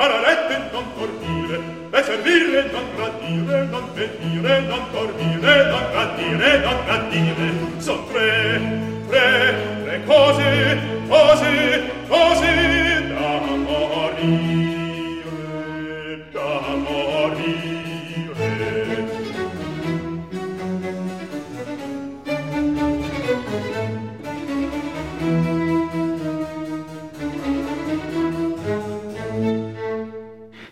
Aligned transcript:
sararette 0.00 0.56
non 0.72 0.84
dormire. 0.96 1.60
E 1.92 2.02
servire 2.02 2.70
non 2.72 2.86
tradire 2.96 3.66
non 3.70 3.84
venire 3.92 4.60
non 4.60 4.82
dormire 4.92 5.54
non 5.72 5.84
tradire 5.92 6.58
non 6.64 6.76
tradire 6.86 7.46
son 7.78 7.98
tre 8.08 8.60
tre 9.08 9.54
tre 9.84 10.04
cose 10.06 10.78
cose 11.08 11.89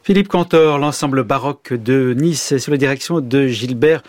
Philippe 0.08 0.28
Cantor, 0.28 0.78
l'ensemble 0.78 1.22
baroque 1.22 1.74
de 1.74 2.14
Nice, 2.14 2.56
sous 2.56 2.70
la 2.70 2.78
direction 2.78 3.20
de 3.20 3.46
Gilbert 3.46 4.02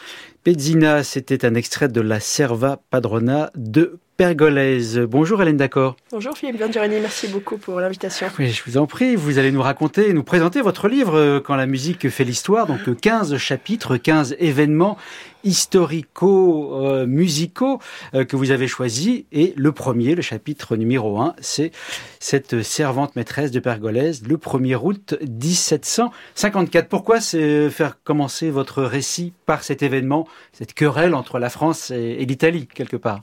Pezzina. 0.46 1.04
C'était 1.04 1.44
un 1.44 1.56
extrait 1.56 1.90
de 1.90 2.00
la 2.00 2.22
Serva 2.22 2.80
Padrona 2.90 3.52
de 3.54 4.00
Pergolèse. 4.20 5.00
Bonjour 5.00 5.42
Hélène 5.42 5.56
D'accord. 5.56 5.96
Bonjour 6.12 6.38
Philippe 6.38 6.60
Venturini, 6.60 7.00
merci 7.00 7.30
beaucoup 7.30 7.58
pour 7.58 7.80
l'invitation. 7.80 8.28
Oui, 8.38 8.50
je 8.50 8.62
vous 8.66 8.76
en 8.76 8.86
prie, 8.86 9.16
vous 9.16 9.40
allez 9.40 9.54
nous 9.54 9.62
raconter, 9.62 10.12
nous 10.12 10.24
présenter 10.24 10.60
votre 10.60 10.90
livre 10.90 11.16
euh, 11.16 11.40
Quand 11.40 11.56
la 11.56 11.66
musique 11.66 12.10
fait 12.10 12.26
l'histoire, 12.26 12.68
donc 12.68 12.90
euh, 12.90 12.96
15 12.96 13.38
chapitres, 13.38 13.96
15 13.96 14.36
événements 14.38 14.98
historico-musicaux 15.46 17.80
euh, 18.14 18.26
que 18.26 18.36
vous 18.36 18.52
avez 18.52 18.68
choisis. 18.68 19.24
Et 19.32 19.54
le 19.56 19.72
premier, 19.72 20.16
le 20.16 20.22
chapitre 20.22 20.76
numéro 20.76 21.22
1, 21.22 21.36
c'est 21.40 21.72
cette 22.20 22.62
servante 22.62 23.16
maîtresse 23.16 23.52
de 23.52 23.62
Pergolèse, 23.62 24.24
le 24.28 24.36
1er 24.36 24.76
août 24.76 25.16
1754. 25.22 26.90
Pourquoi 26.90 27.22
c'est 27.22 27.70
faire 27.70 28.04
commencer 28.04 28.50
votre 28.50 28.84
récit 28.84 29.32
par 29.46 29.64
cet 29.64 29.82
événement, 29.82 30.28
cette 30.52 30.74
querelle 30.74 31.16
entre 31.16 31.40
la 31.40 31.50
France 31.50 31.90
et, 31.90 32.18
et 32.20 32.26
l'Italie, 32.26 32.68
quelque 32.68 32.98
part? 32.98 33.22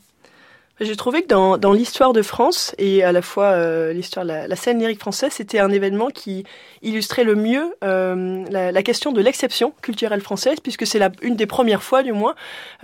J'ai 0.78 0.94
trouvé 0.94 1.22
que 1.22 1.28
dans, 1.56 1.72
l'histoire 1.72 2.12
de 2.12 2.20
France 2.20 2.74
et 2.76 3.02
à 3.02 3.10
la 3.10 3.22
fois 3.22 3.46
euh, 3.46 3.94
l'histoire 3.94 4.26
la, 4.26 4.56
scène 4.56 4.78
lyrique 4.78 5.00
française, 5.00 5.32
c'était 5.32 5.58
un 5.58 5.70
événement 5.70 6.08
qui 6.08 6.44
illustrait 6.82 7.24
le 7.24 7.34
mieux 7.34 7.74
euh, 7.82 8.44
la, 8.50 8.82
question 8.82 9.10
de 9.10 9.22
l'exception 9.22 9.72
culturelle 9.80 10.20
française, 10.20 10.58
puisque 10.62 10.86
c'est 10.86 11.00
une 11.22 11.34
des 11.34 11.46
premières 11.46 11.82
fois, 11.82 12.02
du 12.02 12.12
moins, 12.12 12.34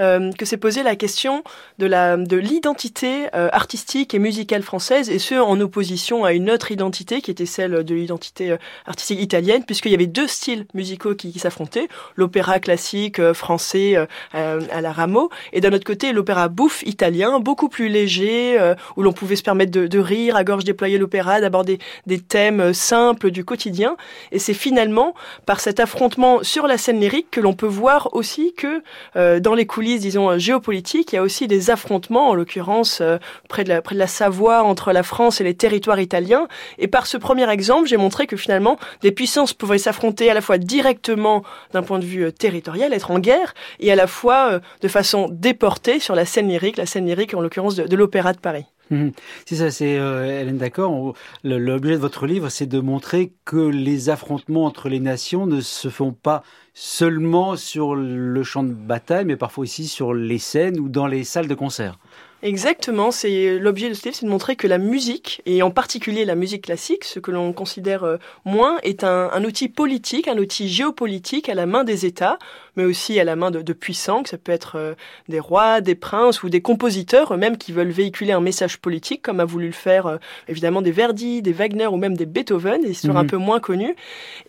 euh, 0.01 0.33
que 0.33 0.47
s'est 0.47 0.57
posée 0.57 0.83
la 0.83 0.97
question 0.97 1.45
de 1.79 2.35
l'identité 2.37 3.29
artistique 3.33 4.15
et 4.15 4.19
musicale 4.19 4.63
française, 4.63 5.11
et 5.11 5.19
ce 5.19 5.35
en 5.35 5.61
opposition 5.61 6.25
à 6.25 6.33
une 6.33 6.51
autre 6.51 6.73
identité 6.73 7.21
qui 7.21 7.31
était 7.31 7.45
celle 7.45 7.85
de 7.85 7.95
l'identité 7.95 8.57
artistique 8.87 9.21
italienne, 9.21 9.65
puisqu'il 9.67 9.93
y 9.93 9.95
avait 9.95 10.07
deux 10.07 10.27
styles 10.27 10.67
musicaux 10.73 11.15
qui, 11.15 11.39
s'affrontaient 11.39 11.89
l'opéra 12.17 12.59
classique 12.59 13.21
français 13.33 13.97
à 14.33 14.81
la 14.81 14.93
Rameau, 14.93 15.29
et 15.53 15.61
d'un 15.61 15.73
autre 15.75 15.85
côté 15.85 16.13
l'opéra 16.13 16.49
bouffe 16.49 16.83
italien, 16.85 17.39
beaucoup 17.39 17.69
plus 17.69 17.82
léger, 17.89 18.59
euh, 18.59 18.75
où 18.97 19.03
l'on 19.03 19.13
pouvait 19.13 19.37
se 19.37 19.43
permettre 19.43 19.73
de, 19.73 19.99
rire 19.99 20.37
à 20.37 20.45
gorge 20.45 20.65
déployée 20.65 20.99
l'opéra, 20.99 21.41
d'aborder 21.41 21.79
des 22.07 22.19
thèmes 22.19 22.73
simples 22.73 23.31
du 23.31 23.45
quotidien. 23.45 23.97
Et 24.33 24.39
c'est 24.39 24.55
finalement 24.55 25.15
par 25.47 25.61
cet 25.61 25.81
affrontement 25.81 26.43
sur 26.43 26.67
la 26.67 26.79
scène 26.79 27.01
lyrique 27.01 27.31
que 27.31 27.41
l'on 27.41 27.53
peut 27.53 27.67
voir 27.67 28.09
aussi 28.13 28.53
que 28.57 28.83
euh, 29.17 29.41
dans 29.41 29.55
les 29.55 29.67
coulisses, 29.67 30.01
disons, 30.01 30.39
géopolitiques, 30.39 31.13
il 31.13 31.17
y 31.17 31.19
a 31.19 31.23
aussi 31.23 31.47
des 31.47 31.71
affrontements, 31.71 32.31
en 32.31 32.35
l'occurrence 32.35 33.01
euh, 33.01 33.19
près, 33.49 33.65
de 33.65 33.69
la, 33.69 33.83
près 33.83 33.95
de 33.95 34.01
la 34.01 34.07
Savoie, 34.07 34.63
entre 34.63 34.93
la 34.93 35.03
France 35.03 35.41
et 35.41 35.45
les 35.45 35.55
territoires 35.55 36.01
italiens. 36.01 36.49
Et 36.79 36.89
par 36.89 37.07
ce 37.07 37.17
premier 37.17 37.49
exemple, 37.51 37.89
j'ai 37.89 37.97
montré 37.97 38.27
que 38.27 38.37
finalement, 38.37 38.79
des 39.03 39.13
puissances 39.13 39.53
pouvaient 39.53 39.79
s'affronter 39.79 40.31
à 40.31 40.35
la 40.35 40.41
fois 40.41 40.59
directement 40.59 41.43
d'un 41.73 41.83
point 41.83 41.99
de 41.99 42.05
vue 42.05 42.33
territorial, 42.33 42.93
être 42.93 43.11
en 43.11 43.19
guerre, 43.19 43.55
et 43.81 43.93
à 43.93 43.97
la 43.97 44.07
fois 44.07 44.61
de 44.81 44.89
façon 44.89 45.29
déportée 45.31 45.99
sur 45.99 46.15
la 46.15 46.25
scène 46.25 46.49
lyrique, 46.49 46.77
la 46.77 46.87
scène 46.87 47.07
lyrique 47.07 47.35
en 47.35 47.41
l'occurrence 47.41 47.72
de, 47.77 47.97
l'Opéra 47.97 48.33
de 48.33 48.39
Paris. 48.39 48.65
Mhm. 48.91 49.13
C'est 49.47 49.57
ça, 49.57 49.71
c'est 49.71 49.99
euh, 49.99 50.41
Hélène 50.41 50.59
d'accord. 50.59 51.15
L'objet 51.45 51.93
de 51.93 52.01
votre 52.01 52.27
livre, 52.27 52.49
c'est 52.49 52.67
de 52.67 52.81
montrer 52.81 53.33
que 53.45 53.57
les 53.57 54.11
affrontements 54.11 54.65
entre 54.65 54.89
les 54.89 55.01
nations 55.01 55.47
ne 55.47 55.61
se 55.61 55.89
font 55.89 56.13
pas 56.13 56.43
seulement 56.75 57.57
sur 57.57 57.95
le 57.95 58.43
champ 58.43 58.63
de 58.63 58.73
bataille, 58.73 59.25
mais 59.25 59.37
parfois 59.37 59.63
aussi 59.63 59.87
sur 59.87 60.15
les 60.15 60.39
scènes 60.39 60.79
ou 60.79 60.89
dans 60.89 61.07
les 61.07 61.25
salles 61.25 61.49
de 61.49 61.55
concert. 61.55 61.99
Exactement, 62.45 63.13
c'est 63.13 63.57
l'objet 63.61 63.89
de 63.89 63.95
ce 63.95 64.03
livre, 64.05 64.17
c'est 64.17 64.27
de 64.27 64.31
montrer 64.31 64.57
que 64.57 64.67
la 64.67 64.79
musique, 64.79 65.43
et 65.47 65.63
en 65.63 65.71
particulier 65.71 66.25
la 66.25 66.35
musique 66.35 66.65
classique, 66.65 67.05
ce 67.05 67.21
que 67.21 67.31
l'on 67.31 67.53
considère 67.53 68.03
euh, 68.03 68.17
moins, 68.45 68.79
est 68.83 69.05
un, 69.05 69.31
un 69.33 69.45
outil 69.45 69.69
politique, 69.69 70.27
un 70.27 70.37
outil 70.39 70.69
géopolitique 70.69 71.49
à 71.49 71.55
la 71.55 71.67
main 71.67 71.85
des 71.85 72.05
États, 72.05 72.41
mais 72.75 72.85
aussi 72.85 73.21
à 73.21 73.25
la 73.25 73.37
main 73.37 73.53
de, 73.53 73.63
de 73.63 73.73
puissants, 73.73 74.25
que 74.25 74.29
ça 74.29 74.39
peut 74.39 74.51
être 74.51 74.75
euh, 74.75 74.95
des 75.29 75.39
rois, 75.39 75.81
des 75.81 75.95
princes 75.95 76.43
ou 76.43 76.49
des 76.49 76.61
compositeurs 76.61 77.33
eux-mêmes 77.33 77.57
qui 77.57 77.71
veulent 77.71 77.91
véhiculer 77.93 78.33
un 78.33 78.41
message 78.41 78.79
politique, 78.79 79.23
comme 79.23 79.39
a 79.39 79.45
voulu 79.45 79.67
le 79.67 79.73
faire 79.73 80.07
euh, 80.07 80.17
évidemment 80.49 80.83
des 80.83 80.91
Verdi, 80.91 81.43
des 81.43 81.53
Wagner 81.53 81.87
ou 81.87 81.97
même 81.97 82.17
des 82.17 82.27
Beethoven, 82.27 82.81
des 82.83 82.91
histoires 82.91 83.15
Mhm. 83.19 83.23
un 83.23 83.27
peu 83.27 83.37
moins 83.37 83.61
connues. 83.61 83.95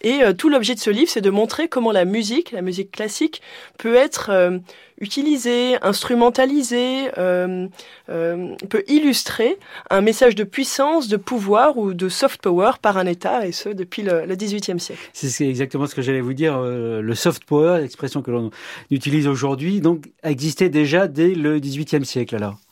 Et 0.01 0.23
euh, 0.23 0.33
tout 0.33 0.49
l'objet 0.49 0.73
de 0.73 0.79
ce 0.79 0.89
livre, 0.89 1.11
c'est 1.11 1.21
de 1.21 1.29
montrer 1.29 1.67
comment 1.67 1.91
la 1.91 2.05
musique, 2.05 2.53
la 2.53 2.63
musique 2.63 2.89
classique, 2.89 3.43
peut 3.77 3.93
être 3.93 4.31
euh, 4.31 4.57
utilisée, 5.03 5.77
instrumentalisée, 5.81 7.09
euh, 7.17 7.67
euh, 8.09 8.55
peut 8.69 8.83
illustrer 8.87 9.57
un 9.89 10.01
message 10.01 10.33
de 10.33 10.43
puissance, 10.43 11.07
de 11.09 11.17
pouvoir 11.17 11.77
ou 11.77 11.93
de 11.93 12.09
soft 12.09 12.41
power 12.41 12.71
par 12.81 12.97
un 12.97 13.05
État, 13.05 13.45
et 13.45 13.51
ce 13.51 13.69
depuis 13.69 14.01
le, 14.01 14.25
XVIIIe 14.35 14.79
siècle. 14.79 15.01
C'est 15.13 15.29
c'est 15.29 15.47
exactement 15.47 15.85
ce 15.85 15.93
que 15.93 16.01
j'allais 16.01 16.21
vous 16.21 16.33
dire. 16.33 16.57
euh, 16.57 17.01
le 17.01 17.15
soft 17.15 17.43
power, 17.43 17.81
l'expression 17.81 18.21
que 18.21 18.31
l'on 18.31 18.49
utilise 18.89 19.27
aujourd'hui, 19.27 19.81
donc 19.81 20.09
existait 20.23 20.69
déjà 20.69 21.07
dès 21.07 21.35
le 21.35 21.59
XVIIIe 21.59 22.05
siècle 22.05 22.35
alors. 22.35 22.62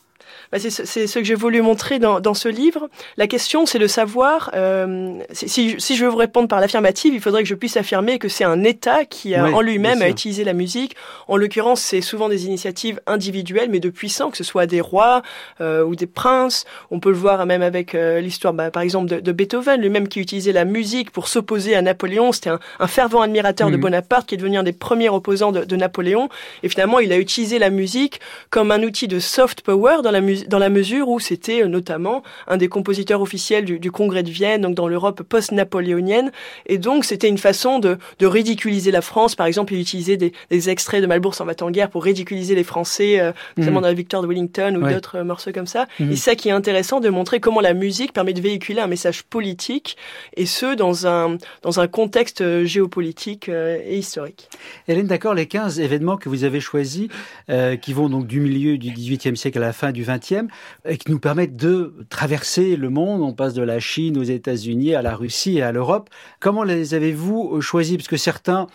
Bah, 0.51 0.57
c'est 0.59 0.69
ce 1.07 1.19
que 1.19 1.23
j'ai 1.25 1.35
voulu 1.35 1.61
montrer 1.61 1.99
dans, 1.99 2.19
dans 2.19 2.33
ce 2.33 2.47
livre. 2.49 2.89
La 3.17 3.27
question, 3.27 3.65
c'est 3.65 3.79
de 3.79 3.87
savoir, 3.87 4.51
euh, 4.53 5.13
si- 5.31 5.77
je 5.79 6.03
veux 6.03 6.09
vous 6.09 6.17
répondre 6.17 6.47
par 6.47 6.59
l'affirmative, 6.59 7.13
il 7.13 7.21
faudrait 7.21 7.43
que 7.43 7.49
je 7.49 7.55
puisse 7.55 7.77
affirmer 7.77 8.19
que 8.19 8.27
c'est 8.29 8.43
un 8.43 8.63
État 8.63 9.05
qui, 9.05 9.35
a, 9.35 9.45
en 9.53 9.61
lui-même, 9.61 10.01
a 10.01 10.09
utilisé 10.09 10.43
la 10.43 10.53
musique. 10.53 10.95
En 11.27 11.37
l'occurrence, 11.37 11.81
c'est 11.81 12.01
souvent 12.01 12.29
des 12.29 12.45
initiatives 12.45 12.99
individuelles, 13.07 13.69
mais 13.69 13.79
de 13.79 13.89
puissants, 13.89 14.29
que 14.31 14.37
ce 14.37 14.43
soit 14.43 14.65
des 14.65 14.81
rois 14.81 15.21
euh, 15.61 15.83
ou 15.83 15.95
des 15.95 16.07
princes. 16.07 16.65
On 16.91 16.99
peut 16.99 17.09
le 17.09 17.15
voir 17.17 17.45
même 17.45 17.61
avec 17.61 17.95
euh, 17.95 18.19
l'histoire, 18.19 18.53
bah, 18.53 18.71
par 18.71 18.83
exemple, 18.83 19.07
de, 19.09 19.19
de 19.19 19.31
Beethoven, 19.31 19.79
lui-même 19.81 20.07
qui 20.07 20.19
utilisait 20.19 20.51
la 20.53 20.65
musique 20.65 21.11
pour 21.11 21.27
s'opposer 21.27 21.75
à 21.75 21.81
Napoléon. 21.81 22.31
C'était 22.31 22.49
un, 22.49 22.59
un 22.79 22.87
fervent 22.87 23.21
admirateur 23.21 23.69
de 23.69 23.75
Mhm. 23.75 23.81
Bonaparte, 23.81 24.27
qui 24.27 24.35
est 24.35 24.37
devenu 24.37 24.57
un 24.57 24.63
des 24.63 24.73
premiers 24.73 25.09
opposants 25.09 25.51
de, 25.51 25.63
de 25.63 25.75
Napoléon. 25.75 26.29
Et 26.63 26.69
finalement, 26.69 26.99
il 26.99 27.11
a 27.11 27.17
utilisé 27.17 27.57
la 27.59 27.69
musique 27.69 28.19
comme 28.49 28.71
un 28.71 28.83
outil 28.83 29.07
de 29.07 29.19
soft 29.19 29.61
power 29.61 29.97
dans 30.03 30.10
la, 30.11 30.21
dans 30.47 30.59
la 30.59 30.69
mesure 30.69 31.07
où 31.09 31.19
c'était 31.19 31.63
euh, 31.63 31.67
notamment 31.67 32.23
un 32.47 32.57
des 32.57 32.67
compositeurs 32.67 33.21
officiels 33.21 33.65
du, 33.65 33.79
du 33.79 33.91
Congrès 33.91 34.23
de 34.23 34.29
Vienne, 34.29 34.61
donc 34.61 34.75
dans 34.75 34.87
l'Europe 34.87 35.21
post-napoléonienne. 35.23 36.31
Et 36.65 36.77
donc, 36.77 37.05
c'était 37.05 37.27
une 37.29 37.37
façon 37.37 37.79
de, 37.79 37.97
de 38.19 38.25
ridiculiser 38.27 38.91
la 38.91 39.01
France. 39.01 39.35
Par 39.35 39.45
exemple, 39.47 39.73
il 39.73 39.79
utilisait 39.79 40.17
des, 40.17 40.33
des 40.49 40.69
extraits 40.69 41.01
de 41.01 41.07
Malbourg 41.07 41.35
s'en 41.35 41.45
va 41.45 41.53
en 41.61 41.71
guerre 41.71 41.89
pour 41.89 42.03
ridiculiser 42.03 42.55
les 42.55 42.63
Français, 42.63 43.19
euh, 43.19 43.31
notamment 43.57 43.77
Mhm. 43.77 43.83
dans 43.83 43.87
la 43.89 43.93
victoire 43.93 44.21
de 44.23 44.27
Wellington 44.27 44.75
ou 44.79 44.83
Ouais. 44.83 44.93
d'autres 44.93 45.17
euh, 45.19 45.23
morceaux 45.23 45.51
comme 45.51 45.67
ça. 45.67 45.87
Mhm. 45.99 46.11
Et 46.11 46.15
ça 46.15 46.35
qui 46.35 46.49
est 46.49 46.51
intéressant 46.51 46.99
de 46.99 47.09
montrer 47.09 47.39
comment 47.39 47.61
la 47.61 47.73
musique 47.73 48.13
permet 48.13 48.33
de 48.33 48.41
véhiculer 48.41 48.79
un 48.81 48.87
message 48.87 49.23
politique, 49.23 49.97
et 50.35 50.45
ce, 50.45 50.75
dans 50.75 51.05
un, 51.07 51.37
dans 51.61 51.79
un 51.79 51.87
contexte 51.87 52.63
géopolitique 52.65 53.49
euh, 53.49 53.79
et 53.85 53.97
historique. 53.97 54.49
Hélène, 54.87 55.07
d'accord, 55.07 55.33
les 55.33 55.45
15 55.45 55.79
événements 55.79 56.17
que 56.17 56.29
vous 56.29 56.43
avez 56.43 56.59
choisis, 56.59 57.07
qui 57.81 57.93
vont 57.93 58.09
donc 58.09 58.27
du 58.27 58.39
milieu 58.39 58.77
du 58.77 58.91
XVIIIe 58.91 59.35
siècle 59.37 59.57
à 59.57 59.61
la 59.61 59.73
fin 59.73 59.91
du 59.91 60.00
XXe, 60.03 60.51
et 60.85 60.97
qui 60.97 61.11
nous 61.11 61.19
permettent 61.19 61.55
de 61.55 61.93
traverser 62.09 62.75
le 62.75 62.89
monde. 62.89 63.21
On 63.21 63.33
passe 63.33 63.53
de 63.53 63.61
la 63.61 63.79
Chine 63.79 64.17
aux 64.17 64.23
États-Unis, 64.23 64.95
à 64.95 65.01
la 65.01 65.15
Russie 65.15 65.57
et 65.57 65.61
à 65.61 65.71
l'Europe. 65.71 66.09
Comment 66.39 66.63
les 66.63 66.93
avez-vous 66.93 67.61
choisis? 67.61 67.97
Parce 67.97 68.07
que 68.07 68.17
certains 68.17 68.67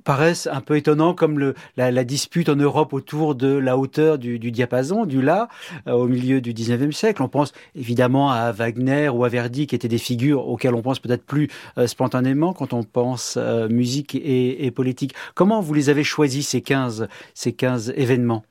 paraissent 0.00 0.48
un 0.50 0.60
peu 0.60 0.76
étonnants, 0.76 1.14
comme 1.14 1.54
la, 1.76 2.04
dispute 2.04 2.48
en 2.48 2.56
Europe 2.56 2.92
autour 2.92 3.34
de 3.34 3.48
la 3.48 3.76
hauteur 3.76 4.18
du, 4.18 4.38
diapason, 4.38 5.04
du 5.06 5.22
La, 5.22 5.48
euh, 5.86 5.92
au 5.92 6.08
milieu 6.08 6.40
du 6.40 6.52
19e 6.52 6.92
siècle. 6.92 7.22
On 7.22 7.28
pense 7.28 7.52
évidemment 7.74 8.30
à 8.30 8.52
Wagner 8.52 9.08
ou 9.08 9.24
à 9.24 9.28
Verdi, 9.28 9.66
qui 9.66 9.74
étaient 9.74 9.88
des 9.88 9.98
figures 9.98 10.48
auxquelles 10.48 10.74
on 10.74 10.82
pense 10.82 10.98
peut-être 10.98 11.24
plus 11.24 11.48
euh, 11.78 11.86
spontanément 11.86 12.52
quand 12.52 12.72
on 12.72 12.82
pense 12.82 13.34
euh, 13.36 13.68
musique 13.68 14.14
et, 14.14 14.64
et, 14.64 14.70
politique. 14.70 15.14
Comment 15.34 15.60
vous 15.60 15.74
les 15.74 15.88
avez 15.90 16.04
choisis, 16.04 16.48
ces 16.48 16.62
15, 16.62 17.08
ces 17.34 17.52
15 17.52 17.92
événements? 17.96 18.44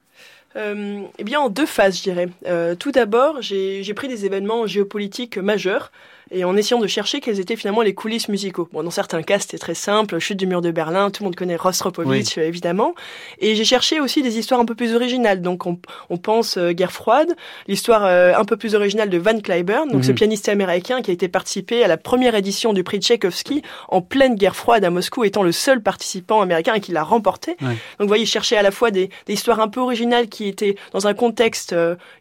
Euh, 0.56 1.04
eh 1.18 1.24
bien, 1.24 1.40
en 1.40 1.50
deux 1.50 1.66
phases, 1.66 1.98
je 1.98 2.04
dirais. 2.04 2.30
Euh, 2.48 2.76
tout 2.76 2.92
d'abord, 2.92 3.42
j'ai 3.42 3.94
pris 3.94 4.08
des 4.08 4.26
événements 4.26 4.66
géopolitiques 4.68 5.38
majeurs 5.38 5.92
et 6.32 6.44
en 6.44 6.56
essayant 6.56 6.80
de 6.80 6.88
chercher 6.88 7.20
quelles 7.20 7.40
étaient 7.40 7.56
finalement 7.56 7.82
les 7.82 7.94
coulisses 7.94 8.30
musicaux. 8.30 8.70
Bon, 8.72 8.84
dans 8.84 8.92
certains 8.92 9.24
cas, 9.24 9.40
c'était 9.40 9.58
très 9.58 9.74
simple, 9.74 10.20
chute 10.20 10.38
du 10.38 10.48
mur 10.48 10.62
de 10.62 10.72
Berlin, 10.72 11.10
tout 11.10 11.24
le 11.24 11.26
monde 11.26 11.36
connaît 11.36 11.56
Rostropovitch, 11.56 12.38
euh, 12.38 12.42
évidemment. 12.42 12.94
Et 13.40 13.56
j'ai 13.56 13.66
cherché 13.66 14.00
aussi 14.00 14.22
des 14.22 14.38
histoires 14.38 14.60
un 14.60 14.66
peu 14.66 14.76
plus 14.76 14.96
originales. 14.96 15.42
Donc, 15.42 15.66
on, 15.66 15.80
on 16.10 16.18
pense 16.18 16.58
euh, 16.58 16.72
guerre 16.72 16.92
froide, 16.92 17.36
l'histoire 17.68 18.06
euh, 18.06 18.34
un 18.36 18.46
peu 18.46 18.58
plus 18.58 18.76
originale 18.76 19.10
de 19.10 19.18
Van 19.18 19.40
Cliburn, 19.40 19.90
donc 19.90 20.04
ce 20.04 20.12
mhm. 20.12 20.16
pianiste 20.16 20.50
américain 20.50 21.02
qui 21.02 21.12
a 21.12 21.14
été 21.14 21.28
participé 21.28 21.84
à 21.84 21.88
la 21.88 21.98
première 21.98 22.36
édition 22.36 22.74
du 22.74 22.84
prix 22.84 23.00
Tchaïkovski 23.00 23.62
en 23.88 24.02
pleine 24.02 24.36
guerre 24.36 24.56
froide 24.56 24.84
à 24.84 24.90
Moscou, 24.90 25.24
étant 25.24 25.44
le 25.44 25.52
seul 25.52 25.82
participant 25.82 26.42
américain 26.42 26.74
et 26.76 26.80
qui 26.80 26.92
l'a 26.92 27.04
remporté. 27.04 27.56
Donc, 27.60 27.72
vous 28.00 28.08
voyez, 28.08 28.26
chercher 28.26 28.58
à 28.58 28.62
la 28.62 28.72
fois 28.72 28.92
des, 28.92 29.10
des, 29.26 29.34
histoires 29.34 29.60
un 29.60 29.68
peu 29.68 29.80
originales 29.80 30.28
qui 30.28 30.48
étaient 30.48 30.76
dans 30.92 31.08
un 31.08 31.14
contexte 31.14 31.76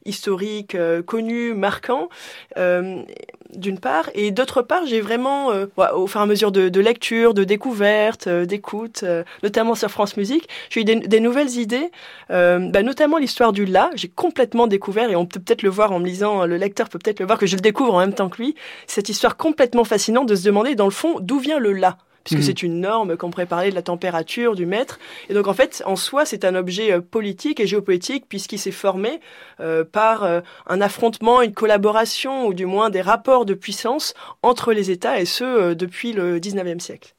historique 0.04 0.76
connu, 1.06 1.54
marquant, 1.54 2.08
d'une 3.54 3.78
part, 3.78 4.10
et 4.14 4.30
d'autre 4.30 4.62
part, 4.62 4.84
j'ai 4.86 5.00
vraiment, 5.00 5.50
euh, 5.52 5.66
au 5.94 6.06
fur 6.06 6.20
et 6.20 6.22
à 6.22 6.26
mesure 6.26 6.52
de, 6.52 6.68
de 6.68 6.80
lecture, 6.80 7.34
de 7.34 7.44
découverte, 7.44 8.26
euh, 8.26 8.44
d'écoute, 8.44 9.00
euh, 9.02 9.24
notamment 9.42 9.74
sur 9.74 9.90
France 9.90 10.16
Musique, 10.16 10.48
j'ai 10.70 10.82
eu 10.82 10.84
des, 10.84 11.20
nouvelles 11.20 11.56
idées, 11.56 11.90
bah, 12.28 12.82
notamment 12.82 13.18
l'histoire 13.18 13.52
du 13.52 13.64
La. 13.64 13.90
J'ai 13.94 14.08
complètement 14.08 14.66
découvert, 14.66 15.10
et 15.10 15.16
on 15.16 15.26
peut 15.26 15.40
peut-être 15.40 15.62
le 15.62 15.70
voir 15.70 15.92
en 15.92 16.00
me 16.00 16.06
lisant, 16.06 16.44
le 16.44 16.56
lecteur 16.56 16.88
peut 16.88 16.98
peut-être 16.98 17.20
le 17.20 17.26
voir 17.26 17.38
que 17.38 17.46
je 17.46 17.56
le 17.56 17.60
découvre 17.60 17.94
en 17.94 18.00
même 18.00 18.14
temps 18.14 18.28
que 18.28 18.42
lui, 18.42 18.54
cette 18.86 19.08
histoire 19.08 19.36
complètement 19.36 19.84
fascinante 19.84 20.28
de 20.28 20.34
se 20.34 20.44
demander, 20.44 20.74
dans 20.74 20.84
le 20.84 20.90
fond, 20.90 21.16
d'où 21.20 21.38
vient 21.38 21.58
le 21.58 21.72
La 21.72 21.98
puisque 22.28 22.40
mhm. 22.40 22.46
c'est 22.46 22.62
une 22.62 22.80
norme 22.80 23.16
qu'on 23.16 23.30
pourrait 23.30 23.46
parler 23.46 23.70
de 23.70 23.74
la 23.74 23.82
température, 23.82 24.54
du 24.54 24.66
mètre. 24.66 24.98
Et 25.30 25.34
donc 25.34 25.46
en 25.48 25.54
fait, 25.54 25.82
en 25.86 25.96
soi, 25.96 26.26
c'est 26.26 26.44
un 26.44 26.54
objet 26.54 26.92
euh, 26.92 27.00
politique 27.00 27.58
et 27.58 27.66
géopolitique 27.66 28.26
puisqu'il 28.28 28.58
s'est 28.58 28.70
formé 28.70 29.20
euh, 29.60 29.84
par 29.84 30.24
euh, 30.24 30.40
un 30.66 30.80
affrontement, 30.80 31.40
une 31.40 31.54
collaboration 31.54 32.46
ou 32.46 32.52
du 32.52 32.66
moins 32.66 32.90
des 32.90 33.00
rapports 33.00 33.46
de 33.46 33.54
puissance 33.54 34.14
entre 34.42 34.72
les 34.72 34.90
États 34.90 35.20
et 35.20 35.24
ce 35.24 35.72
depuis 35.72 36.12
le 36.12 36.38
19e 36.38 36.80
siècle. 36.80 37.14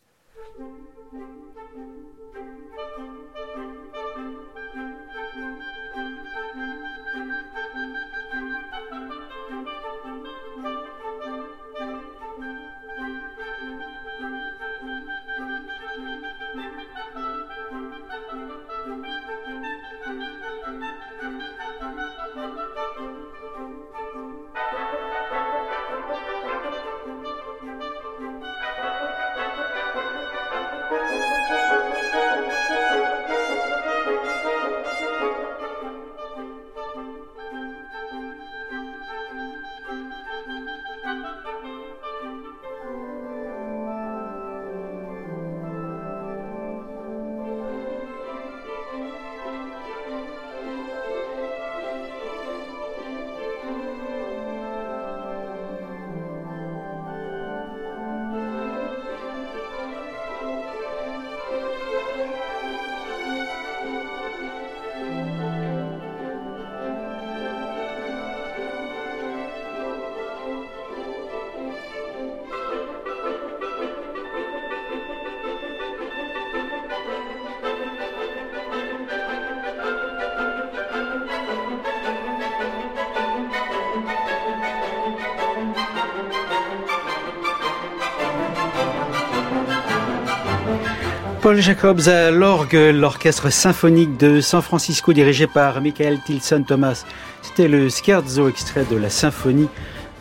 Paul 91.50 91.62
Jacobs 91.62 92.08
à 92.10 92.30
l'orgue, 92.30 92.76
l'orchestre 92.94 93.50
symphonique 93.50 94.18
de 94.18 94.40
San 94.40 94.62
Francisco 94.62 95.14
dirigé 95.14 95.48
par 95.48 95.82
Michael 95.82 96.20
Tilson 96.24 96.62
Thomas. 96.62 97.06
C'était 97.42 97.68
le 97.68 97.90
scherzo 97.90 98.48
extrait 98.48 98.86
de 98.86 98.96
la 98.96 99.10
symphonie 99.10 99.68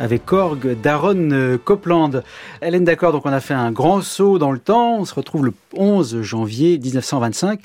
avec 0.01 0.33
orgue 0.33 0.81
d'Aaron 0.81 1.59
Copland. 1.63 2.23
Hélène 2.63 2.85
d'accord, 2.85 3.13
donc 3.13 3.27
on 3.27 3.33
a 3.33 3.41
fait 3.41 3.53
un 3.53 3.71
grand 3.71 4.01
saut 4.01 4.39
dans 4.39 4.53
le 4.53 4.59
temps. 4.59 5.01
On 5.01 5.05
se 5.05 5.15
retrouve 5.15 5.45
le 5.45 5.53
11 5.77 6.23
janvier 6.23 6.79
1925. 6.79 7.61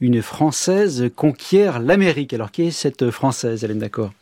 Une 0.00 0.22
Française 0.22 1.10
conquiert 1.16 1.80
l'Amérique. 1.80 2.32
Alors 2.34 2.52
qui 2.52 2.68
est 2.68 2.70
cette 2.70 3.10
Française, 3.10 3.64
Hélène 3.64 3.80
d'accord 3.80 4.12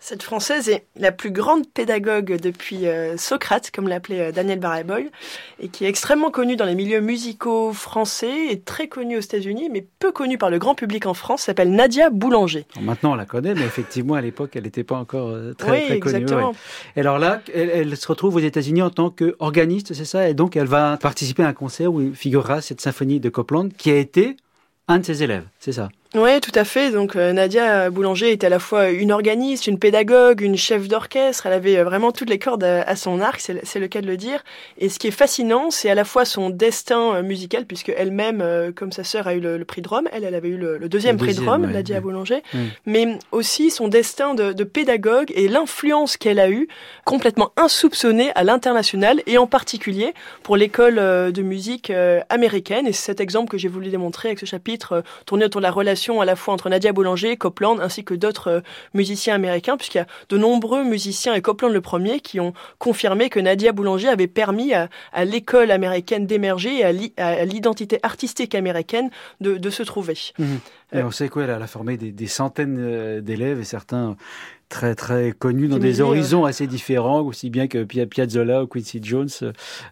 cette 0.00 0.22
Française 0.22 0.68
est 0.68 0.86
la 0.96 1.10
plus 1.10 1.30
grande 1.30 1.68
pédagogue 1.68 2.38
depuis 2.40 2.86
euh, 2.86 3.16
Socrate, 3.16 3.70
comme 3.72 3.88
l'appelait 3.88 4.28
euh, 4.28 4.32
Daniel 4.32 4.60
Barré-Boyle, 4.60 5.10
et 5.60 5.68
qui 5.68 5.84
est 5.84 5.88
extrêmement 5.88 6.30
connue 6.30 6.56
dans 6.56 6.64
les 6.64 6.76
milieux 6.76 7.00
musicaux 7.00 7.72
français 7.72 8.46
et 8.50 8.60
très 8.60 8.88
connue 8.88 9.16
aux 9.16 9.20
États-Unis, 9.20 9.68
mais 9.72 9.84
peu 9.98 10.12
connue 10.12 10.38
par 10.38 10.50
le 10.50 10.58
grand 10.58 10.76
public 10.76 11.06
en 11.06 11.14
France, 11.14 11.42
s'appelle 11.42 11.72
Nadia 11.72 12.10
Boulanger. 12.10 12.64
maintenant, 12.80 13.12
on 13.12 13.16
la 13.16 13.26
connaît, 13.26 13.54
mais 13.54 13.64
effectivement, 13.64 14.14
à 14.14 14.20
l'époque, 14.20 14.50
elle 14.54 14.64
n'était 14.64 14.84
pas 14.84 14.96
encore 14.96 15.30
euh, 15.30 15.52
très, 15.54 15.70
oui, 15.70 15.86
très 15.86 16.00
connue. 16.00 16.16
Exactement. 16.16 16.54
Et 16.94 17.00
alors 17.00 17.18
là, 17.18 17.42
elle, 17.52 17.96
se 17.96 18.06
retrouve 18.06 18.36
aux 18.36 18.40
États-Unis 18.40 18.82
en 18.82 18.90
tant 18.90 19.10
qu'organiste, 19.10 19.94
c'est 19.94 20.04
ça? 20.04 20.28
Et 20.28 20.34
donc, 20.34 20.56
elle 20.56 20.66
va 20.66 20.96
participer 20.96 21.42
à 21.42 21.48
un 21.48 21.52
concert 21.52 21.92
où 21.92 22.14
figurera 22.14 22.60
cette 22.60 22.80
symphonie 22.80 23.18
de 23.18 23.28
Copland, 23.28 23.72
qui 23.76 23.90
a 23.90 23.96
été 23.96 24.36
un 24.88 24.98
de 24.98 25.04
ses 25.04 25.22
élèves, 25.22 25.44
c'est 25.58 25.72
ça 25.72 25.88
oui, 26.14 26.40
tout 26.40 26.52
à 26.54 26.64
fait. 26.64 26.90
Donc 26.90 27.16
euh, 27.16 27.34
Nadia 27.34 27.90
Boulanger 27.90 28.32
était 28.32 28.46
à 28.46 28.50
la 28.50 28.58
fois 28.58 28.88
une 28.88 29.12
organiste, 29.12 29.66
une 29.66 29.78
pédagogue, 29.78 30.40
une 30.40 30.56
chef 30.56 30.88
d'orchestre. 30.88 31.44
Elle 31.44 31.52
avait 31.52 31.76
euh, 31.76 31.84
vraiment 31.84 32.12
toutes 32.12 32.30
les 32.30 32.38
cordes 32.38 32.64
à, 32.64 32.96
son 32.96 33.20
arc, 33.20 33.40
c'est 33.40 33.78
le 33.78 33.88
cas 33.88 34.00
de 34.00 34.06
le 34.06 34.16
dire. 34.16 34.42
Et 34.78 34.88
ce 34.88 34.98
qui 34.98 35.08
est 35.08 35.12
fascinant, 35.12 35.70
c'est 35.70 35.90
à 35.90 35.94
la 35.94 36.06
fois 36.06 36.24
son 36.24 36.48
destin 36.48 37.16
euh, 37.16 37.22
musical, 37.22 37.66
puisque 37.66 37.90
elle-même, 37.90 38.42
comme 38.74 38.90
sa 38.90 39.04
sœur, 39.04 39.26
a 39.26 39.34
eu 39.34 39.40
le, 39.40 39.62
prix 39.66 39.82
de 39.82 39.88
Rome. 39.88 40.08
Elle, 40.10 40.24
elle 40.24 40.34
avait 40.34 40.48
eu 40.48 40.56
le, 40.56 40.88
deuxième 40.88 41.18
prix 41.18 41.34
de 41.34 41.42
Rome, 41.42 41.70
Nadia 41.70 42.00
Boulanger. 42.00 42.42
Mais 42.86 43.18
aussi 43.30 43.70
son 43.70 43.88
destin 43.88 44.34
de, 44.34 44.54
de 44.54 44.64
pédagogue 44.64 45.30
et 45.34 45.46
l'influence 45.46 46.16
qu'elle 46.16 46.38
a 46.38 46.48
eue, 46.48 46.68
complètement 47.04 47.52
insoupçonnée 47.58 48.32
à 48.34 48.44
l'international 48.44 49.20
et 49.26 49.36
en 49.36 49.46
particulier 49.46 50.14
pour 50.42 50.56
l'école 50.56 50.94
de 50.96 51.42
musique 51.42 51.92
américaine. 52.30 52.86
Et 52.86 52.92
c'est 52.92 53.04
cet 53.04 53.20
exemple 53.20 53.50
que 53.50 53.58
j'ai 53.58 53.68
voulu 53.68 53.90
démontrer 53.90 54.28
avec 54.28 54.38
ce 54.38 54.46
chapitre 54.46 55.02
tourné 55.26 55.47
de 55.56 55.62
la 55.62 55.70
relation 55.70 56.20
à 56.20 56.24
la 56.24 56.36
fois 56.36 56.54
entre 56.54 56.68
Nadia 56.68 56.92
Boulanger, 56.92 57.36
Copland, 57.36 57.80
ainsi 57.80 58.04
que 58.04 58.14
d'autres 58.14 58.48
euh, 58.48 58.60
musiciens 58.94 59.34
américains, 59.34 59.76
puisqu'il 59.76 59.98
y 59.98 60.00
a 60.00 60.06
de 60.28 60.36
nombreux 60.38 60.84
musiciens, 60.84 61.34
et 61.34 61.40
Copland 61.40 61.72
le 61.72 61.80
premier, 61.80 62.20
qui 62.20 62.40
ont 62.40 62.52
confirmé 62.78 63.30
que 63.30 63.40
Nadia 63.40 63.72
Boulanger 63.72 64.08
avait 64.08 64.26
permis 64.26 64.74
à, 64.74 64.88
l'école 65.24 65.70
américaine 65.70 66.26
d'émerger 66.26 66.80
et 66.80 66.84
à 67.16 67.44
l'identité 67.44 67.98
artistique 68.02 68.54
américaine 68.54 69.10
de, 69.40 69.70
se 69.70 69.82
trouver. 69.82 70.16
Mmh. 70.38 70.56
Et 70.92 71.02
on 71.02 71.10
sait 71.10 71.28
quoi, 71.28 71.44
elle 71.44 71.50
a 71.50 71.66
formé 71.66 71.96
des, 71.96 72.12
des 72.12 72.26
centaines 72.26 72.76
euh, 72.78 73.20
d'élèves 73.20 73.60
et 73.60 73.64
certains 73.64 74.16
très 74.68 74.94
très 74.94 75.32
connu 75.32 75.68
dans 75.68 75.78
des 75.78 76.00
horizons 76.00 76.44
assez 76.44 76.66
différents, 76.66 77.20
aussi 77.20 77.50
bien 77.50 77.68
que 77.68 77.84
Piazzolla 77.84 78.62
ou 78.62 78.66
Quincy 78.66 79.00
Jones, 79.02 79.28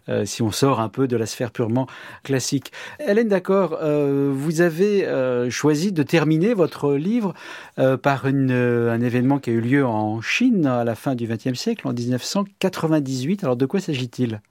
euh, 0.09 0.25
si 0.25 0.41
on 0.41 0.51
sort 0.51 0.79
un 0.79 0.89
peu 0.89 1.07
de 1.07 1.17
la 1.17 1.25
sphère 1.25 1.51
purement 1.51 1.87
classique. 2.23 2.71
Hélène, 2.99 3.27
d'accord, 3.27 3.77
euh, 3.81 4.31
vous 4.33 4.61
avez 4.61 5.05
euh, 5.05 5.49
choisi 5.49 5.91
de 5.91 6.03
terminer 6.03 6.53
votre 6.53 6.93
livre 6.93 7.33
par 8.01 8.25
une, 8.25 8.51
un 8.51 9.01
événement 9.01 9.39
qui 9.39 9.51
a 9.51 9.53
eu 9.53 9.61
lieu 9.61 9.85
en 9.85 10.21
Chine 10.21 10.65
à 10.65 10.83
la 10.83 10.95
fin 10.95 11.15
du 11.15 11.27
XXe 11.27 11.53
siècle, 11.53 11.87
en 11.87 11.93
1998. 11.93 13.43
Alors 13.43 13.55
de 13.55 13.65
quoi 13.65 13.79
s'agit-il? 13.79 14.41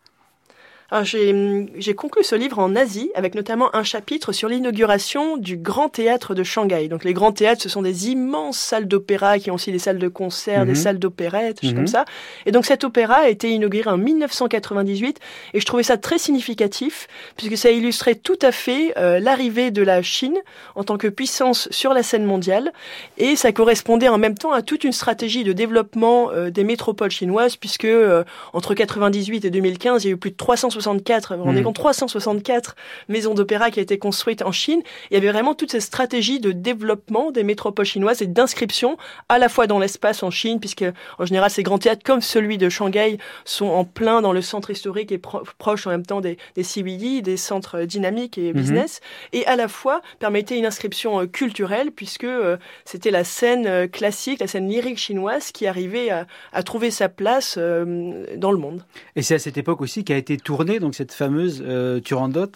J'ai 1.02 1.94
conclu 1.96 2.22
ce 2.22 2.34
livre 2.34 2.58
en 2.58 2.76
Asie 2.76 3.10
avec 3.14 3.34
notamment 3.34 3.74
un 3.74 3.82
chapitre 3.82 4.32
sur 4.32 4.48
l'inauguration 4.48 5.36
du 5.36 5.56
Grand 5.56 5.88
Théâtre 5.88 6.34
de 6.34 6.44
Shanghai. 6.44 6.88
Donc 6.88 7.04
les 7.04 7.12
grands 7.12 7.32
théâtres, 7.32 7.62
ce 7.62 7.68
sont 7.68 7.82
des 7.82 8.08
immenses 8.10 8.58
salles 8.58 8.86
d'opéra 8.86 9.38
qui 9.38 9.50
ont 9.50 9.54
aussi 9.54 9.72
des 9.72 9.78
salles 9.78 9.98
de 9.98 10.08
concert, 10.08 10.64
des 10.64 10.70
mhm. 10.70 10.76
salles 10.76 10.98
d'opérette, 10.98 11.60
choses 11.60 11.72
comme 11.72 11.82
mhm. 11.82 11.86
ça. 11.88 12.04
Et 12.46 12.52
donc 12.52 12.66
cet 12.66 12.84
opéra 12.84 13.16
a 13.16 13.28
été 13.28 13.50
inauguré 13.50 13.90
en 13.90 13.98
1998 13.98 15.18
et 15.54 15.60
je 15.60 15.66
trouvais 15.66 15.82
ça 15.82 15.96
très 15.96 16.18
significatif 16.18 17.08
puisque 17.36 17.56
ça 17.56 17.70
illustrait 17.70 18.14
tout 18.14 18.38
à 18.42 18.52
fait 18.52 18.94
euh, 18.96 19.18
l'arrivée 19.18 19.70
de 19.70 19.82
la 19.82 20.02
Chine 20.02 20.36
en 20.76 20.84
tant 20.84 20.98
que 20.98 21.08
puissance 21.08 21.68
sur 21.70 21.94
la 21.94 22.02
scène 22.02 22.24
mondiale 22.24 22.72
et 23.18 23.34
ça 23.34 23.50
correspondait 23.50 24.08
en 24.08 24.18
même 24.18 24.38
temps 24.38 24.52
à 24.52 24.62
toute 24.62 24.84
une 24.84 24.92
stratégie 24.92 25.42
de 25.42 25.52
développement 25.52 26.30
euh, 26.30 26.50
des 26.50 26.64
métropoles 26.64 27.10
chinoises 27.10 27.56
puisque 27.56 27.84
euh, 27.84 28.22
entre 28.52 28.74
98 28.74 29.44
et 29.44 29.50
2015, 29.50 30.04
il 30.04 30.08
y 30.08 30.10
a 30.10 30.14
eu 30.14 30.16
plus 30.16 30.30
de 30.30 30.36
300 30.36 30.70
364, 30.76 31.36
on 31.42 31.56
est 31.56 31.62
compte 31.62 31.76
364 31.76 32.76
maisons 33.08 33.34
d'opéra 33.34 33.70
qui 33.70 33.78
a 33.78 33.82
été 33.82 33.98
construites 33.98 34.42
en 34.42 34.52
Chine. 34.52 34.82
Il 35.10 35.14
y 35.14 35.16
avait 35.16 35.30
vraiment 35.30 35.54
toute 35.54 35.72
cette 35.72 35.82
stratégie 35.82 36.40
de 36.40 36.52
développement 36.52 37.30
des 37.30 37.44
métropoles 37.44 37.86
chinoises 37.86 38.22
et 38.22 38.26
d'inscription 38.26 38.96
à 39.28 39.38
la 39.38 39.48
fois 39.48 39.66
dans 39.66 39.78
l'espace 39.78 40.22
en 40.22 40.30
Chine, 40.30 40.60
puisque 40.60 40.84
en 41.18 41.24
général 41.24 41.50
ces 41.50 41.62
grands 41.62 41.78
théâtres 41.78 42.02
comme 42.04 42.20
celui 42.20 42.58
de 42.58 42.68
Shanghai 42.68 43.18
sont 43.44 43.66
en 43.66 43.84
plein 43.84 44.20
dans 44.20 44.32
le 44.32 44.42
centre 44.42 44.70
historique 44.70 45.12
et 45.12 45.18
proche 45.18 45.86
en 45.86 45.90
même 45.90 46.04
temps 46.04 46.20
des, 46.20 46.36
des 46.54 46.62
CBD, 46.62 47.22
des 47.22 47.36
centres 47.36 47.82
dynamiques 47.82 48.38
et 48.38 48.52
mhm. 48.52 48.60
business, 48.60 49.00
et 49.32 49.46
à 49.46 49.56
la 49.56 49.68
fois 49.68 50.02
permettait 50.18 50.58
une 50.58 50.66
inscription 50.66 51.20
euh, 51.20 51.26
culturelle 51.26 51.90
puisque 51.90 52.24
euh, 52.24 52.56
c'était 52.84 53.10
la 53.10 53.24
scène 53.24 53.66
euh, 53.66 53.86
classique, 53.86 54.40
la 54.40 54.46
scène 54.46 54.68
lyrique 54.68 54.98
chinoise 54.98 55.52
qui 55.52 55.66
arrivait 55.66 56.10
à, 56.10 56.26
à 56.52 56.62
trouver 56.62 56.90
sa 56.90 57.08
place 57.08 57.56
dans 57.56 58.52
le 58.52 58.58
monde. 58.58 58.84
Et 59.14 59.22
c'est 59.22 59.36
à 59.36 59.38
cette 59.38 59.56
époque 59.58 59.80
aussi 59.80 60.04
qu'a 60.04 60.16
été 60.16 60.36
donc 60.80 60.94
cette 60.94 61.12
fameuse 61.12 61.62
euh, 61.66 62.00
Turandot, 62.00 62.52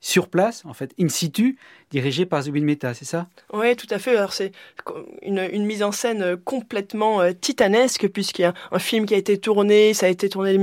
sur 0.00 0.28
place, 0.28 0.64
en 0.64 0.72
fait, 0.72 0.92
in 0.98 1.08
situ, 1.08 1.58
dirigé 1.90 2.24
par 2.24 2.42
Zubin 2.42 2.62
Mehta, 2.62 2.94
c'est 2.94 3.04
ça? 3.04 3.26
Oui, 3.52 3.74
tout 3.74 3.88
à 3.90 3.98
fait. 3.98 4.16
Alors 4.16 4.32
c'est 4.32 4.52
une, 5.22 5.48
une, 5.52 5.64
mise 5.64 5.82
en 5.82 5.90
scène 5.90 6.22
euh, 6.22 6.36
complètement 6.36 7.20
euh, 7.20 7.32
titanesque 7.32 8.08
puisqu'il 8.08 8.42
y 8.42 8.44
a 8.44 8.54
un 8.70 8.78
film 8.78 9.06
qui 9.06 9.14
a 9.14 9.16
été 9.16 9.38
tourné, 9.38 9.92
ça 9.92 10.06
a 10.06 10.08
été 10.08 10.28
tourné 10.28 10.56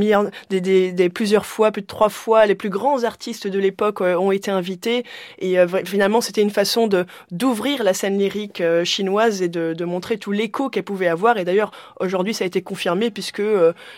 des, 0.50 0.62
des, 0.62 0.92
des, 0.92 1.10
plusieurs 1.10 1.46
fois, 1.46 1.72
plus 1.72 1.82
de 1.82 1.88
trois 1.88 2.10
fois. 2.10 2.46
Les 2.46 2.56
plus 2.56 2.70
grands 2.70 3.04
artistes 3.04 3.48
de 3.48 3.60
l'époque 3.60 4.02
euh, 4.02 4.16
ont 4.16 4.32
été 4.32 4.52
invités 4.52 5.04
et 5.40 5.58
finalement 5.86 6.22
c'était 6.22 6.42
une 6.42 6.50
façon 6.50 6.90
d'ouvrir 7.32 7.84
la 7.84 7.94
scène 7.94 8.18
lyrique 8.18 8.64
chinoise 8.84 9.42
et 9.42 9.50
de, 9.50 9.74
de 9.74 9.86
montrer 9.86 10.18
tout 10.18 10.32
l'écho 10.32 10.70
qu'elle 10.70 10.84
pouvait 10.84 11.08
avoir. 11.08 11.38
Et 11.38 11.46
d'ailleurs 11.46 11.72
aujourd'hui 12.00 12.34
ça 12.34 12.44
a 12.44 12.48
été 12.48 12.62
confirmé 12.62 13.12
puisque 13.12 13.42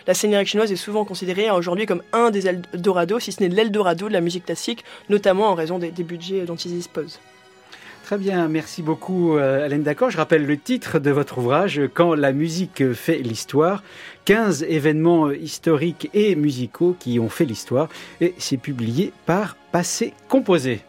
la 0.06 0.14
scène 0.14 0.32
lyrique 0.32 0.48
chinoise 0.48 0.72
est 0.72 0.76
souvent 0.76 1.04
considérée 1.04 1.50
aujourd'hui 1.50 1.86
comme 1.86 2.02
un 2.12 2.30
des 2.30 2.48
Eldorado, 2.48 3.20
si 3.20 3.32
ce 3.32 3.42
n'est 3.42 3.48
l'Eldorado 3.48 4.08
de 4.08 4.12
la 4.12 4.20
musique 4.20 4.46
classique, 4.46 4.84
notamment 5.08 5.48
en 5.48 5.54
raison 5.54 5.78
des, 5.78 5.90
des 5.90 6.04
budgets 6.04 6.44
dont 6.44 6.56
ils 6.56 6.72
disposent. 6.72 7.19
Très 8.10 8.18
bien, 8.18 8.48
merci 8.48 8.82
beaucoup 8.82 9.36
euh, 9.36 9.64
Alain 9.64 9.78
D'accord. 9.78 10.10
Je 10.10 10.16
rappelle 10.16 10.44
le 10.44 10.58
titre 10.58 10.98
de 10.98 11.12
votre 11.12 11.38
ouvrage, 11.38 11.80
Quand 11.94 12.16
la 12.16 12.32
musique 12.32 12.92
fait 12.92 13.18
l'histoire. 13.18 13.84
15 14.24 14.64
événements 14.64 15.30
historiques 15.30 16.10
et 16.12 16.34
musicaux 16.34 16.96
qui 16.98 17.20
ont 17.20 17.28
fait 17.28 17.44
l'histoire 17.44 17.88
et 18.20 18.34
c'est 18.36 18.56
publié 18.56 19.12
par 19.26 19.56
Passé 19.70 20.12
Composé. 20.28 20.80